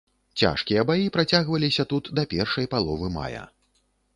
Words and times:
Цяжкія 0.43 0.85
баі 0.89 1.11
працягваліся 1.17 1.83
тут 1.91 2.11
да 2.21 2.25
першай 2.35 2.65
паловы 2.75 3.15
мая. 3.19 3.47